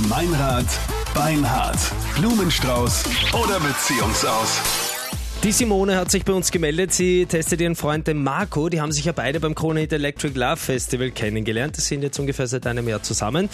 [0.00, 0.66] Meinrad,
[1.14, 1.78] Beinhard,
[2.16, 4.60] Blumenstrauß oder Beziehungsaus.
[5.44, 6.92] Die Simone hat sich bei uns gemeldet.
[6.92, 8.68] Sie testet ihren Freund, den Marco.
[8.68, 11.76] Die haben sich ja beide beim Krone Hit Electric Love Festival kennengelernt.
[11.76, 13.48] Die sind jetzt ungefähr seit einem Jahr zusammen.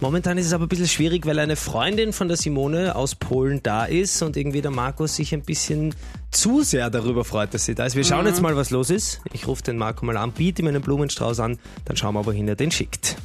[0.00, 3.62] Momentan ist es aber ein bisschen schwierig, weil eine Freundin von der Simone aus Polen
[3.62, 5.94] da ist und irgendwie der Marco sich ein bisschen
[6.30, 7.96] zu sehr darüber freut, dass sie da ist.
[7.96, 9.22] Wir schauen jetzt mal, was los ist.
[9.32, 12.46] Ich rufe den Marco mal an, biete ihm einen Blumenstrauß an, dann schauen wir, wohin
[12.48, 13.16] er den schickt.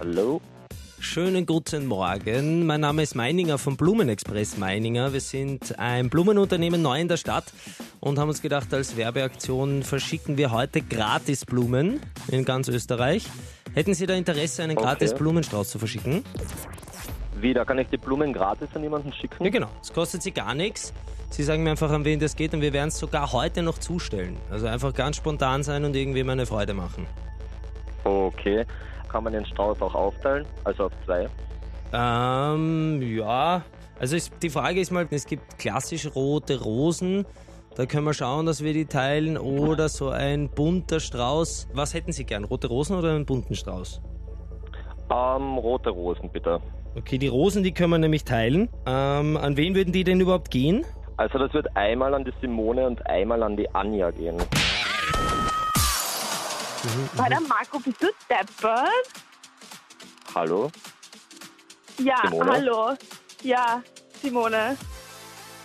[0.00, 0.40] Hallo?
[0.98, 2.64] Schönen guten Morgen.
[2.64, 5.12] Mein Name ist Meininger vom Blumenexpress Meininger.
[5.12, 7.44] Wir sind ein Blumenunternehmen neu in der Stadt
[8.00, 13.26] und haben uns gedacht, als Werbeaktion verschicken wir heute gratis Blumen in ganz Österreich.
[13.74, 14.86] Hätten Sie da Interesse, einen Okay.
[14.86, 16.24] gratis Blumenstrauß zu verschicken?
[17.38, 19.44] Wie, da kann ich die Blumen gratis an jemanden schicken?
[19.44, 19.68] Ja, genau.
[19.82, 20.94] Es kostet Sie gar nichts.
[21.28, 23.76] Sie sagen mir einfach, an wen das geht und wir werden es sogar heute noch
[23.76, 24.38] zustellen.
[24.50, 27.06] Also einfach ganz spontan sein und irgendwie meine Freude machen.
[28.04, 28.64] Okay.
[29.10, 30.46] Kann man den Strauß auch aufteilen?
[30.64, 31.28] Also auf zwei?
[31.92, 33.62] Ähm, ja.
[33.98, 37.26] Also es, die Frage ist mal, es gibt klassisch rote Rosen.
[37.74, 39.36] Da können wir schauen, dass wir die teilen.
[39.36, 41.68] Oder so ein bunter Strauß.
[41.74, 42.44] Was hätten Sie gern?
[42.44, 44.00] Rote Rosen oder einen bunten Strauß?
[45.10, 46.60] Ähm, rote Rosen bitte.
[46.96, 48.68] Okay, die Rosen, die können wir nämlich teilen.
[48.86, 50.84] Ähm, an wen würden die denn überhaupt gehen?
[51.16, 54.36] Also das wird einmal an die Simone und einmal an die Anja gehen.
[57.18, 58.88] Alter, Marco, bist du deppert?
[60.34, 60.70] Hallo?
[61.98, 62.52] Ja, Simone?
[62.52, 62.94] hallo.
[63.42, 63.82] Ja,
[64.22, 64.76] Simone.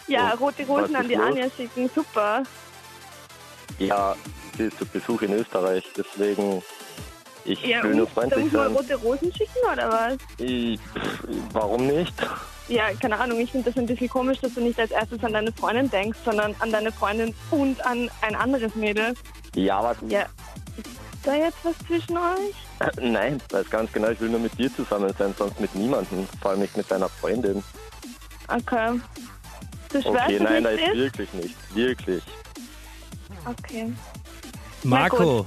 [0.08, 1.28] Ja, Und rote Oh, was Rosen an ist die los?
[1.28, 2.44] Anja schicken, super.
[3.80, 4.16] Ja,
[4.58, 6.62] sie ist zu Besuch in Österreich, deswegen
[7.46, 8.76] ich Ja, will nur da freundlich muss man sein.
[8.76, 10.18] rote Rosen schicken, oder was?
[10.40, 11.20] Ich, pff,
[11.54, 12.14] warum nicht?
[12.68, 15.34] Ja, keine Ahnung, ich finde das ein bisschen komisch, dass du nicht als erstes an
[15.34, 19.14] deine Freundin denkst, sondern an deine Freundin und an ein anderes Mädel.
[19.56, 20.26] Ja, aber Ja,
[21.26, 22.56] da jetzt was zwischen euch?
[22.80, 26.28] äh, nein, weiß ganz genau, ich will nur mit dir zusammen sein, sonst mit niemandem,
[26.42, 27.64] vor allem nicht mit deiner Freundin.
[28.48, 29.00] Okay.
[29.92, 31.56] Du schwörst, Okay, nein, da nichts ist wirklich nicht.
[31.76, 32.24] Wirklich.
[33.46, 33.94] Okay.
[34.84, 35.46] Marco,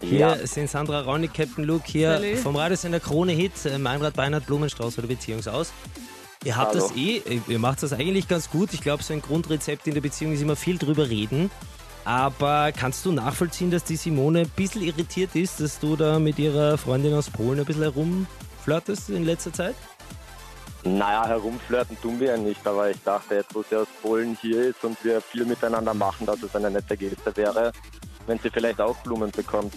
[0.00, 2.38] hier Ja, sind Sandra Ronny, Captain Luke hier Salut.
[2.38, 5.72] vom Radiosender Krone Hit, äh, Meinrad Beinhardt, Blumenstrauß oder Beziehungsaus.
[6.44, 6.86] Ihr habt Hallo.
[6.88, 8.72] das eh, ihr macht das eigentlich ganz gut.
[8.72, 11.50] Ich glaube, so ein Grundrezept in der Beziehung ist immer viel drüber reden.
[12.06, 16.38] Aber kannst du nachvollziehen, dass die Simone ein bisschen irritiert ist, dass du da mit
[16.38, 19.74] ihrer Freundin aus Polen ein bisschen herumflirtest in letzter Zeit?
[20.84, 24.68] naja, herumflirten tun wir ja nicht, aber ich dachte jetzt, wo sie aus Polen hier
[24.68, 27.72] ist und wir viel miteinander machen, dass es eine nette Geste wäre,
[28.28, 29.74] wenn sie vielleicht auch Blumen bekommt.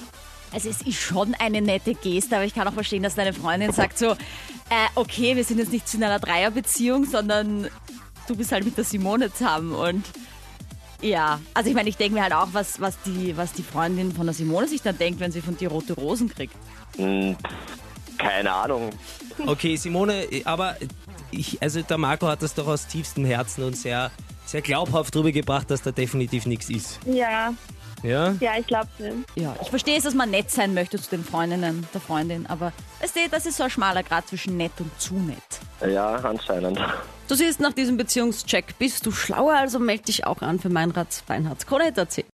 [0.54, 3.72] Also es ist schon eine nette Geste, aber ich kann auch verstehen, dass deine Freundin
[3.72, 4.16] sagt so, äh,
[4.94, 7.70] okay, wir sind jetzt nicht in einer Dreierbeziehung, sondern
[8.28, 10.06] du bist halt mit der Simone zusammen und
[11.02, 14.12] ja, also ich meine, ich denke mir halt auch, was, was, die, was die Freundin
[14.12, 16.54] von der Simone sich dann denkt, wenn sie von dir rote Rosen kriegt.
[16.98, 17.36] Hm,
[18.18, 18.90] keine Ahnung.
[19.46, 20.76] Okay, Simone, aber
[21.32, 24.12] ich, also der Marco hat das doch aus tiefstem Herzen und sehr,
[24.46, 27.00] sehr glaubhaft drüber gebracht, dass da definitiv nichts ist.
[27.06, 27.54] Ja,
[28.04, 28.34] Ja?
[28.40, 29.14] ja, ich glaub's nicht.
[29.36, 32.74] Ja, ich verstehe es, dass man nett sein möchte zu den Freundinnen der Freundin, aber
[33.02, 35.38] weißt du, das ist so ein schmaler Grad zwischen nett und zu nett.
[35.88, 36.80] Ja, anscheinend.
[37.28, 41.08] Du siehst nach diesem Beziehungscheck, bist du schlauer, also melde dich auch an für Meinrad
[41.28, 41.68] Beinhardt.
[41.68, 42.26] Krone.at.